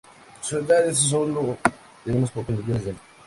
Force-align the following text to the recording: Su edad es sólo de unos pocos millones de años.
Su 0.41 0.57
edad 0.57 0.87
es 0.87 0.97
sólo 0.97 1.59
de 2.05 2.11
unos 2.13 2.31
pocos 2.31 2.57
millones 2.57 2.85
de 2.85 2.89
años. 2.89 3.01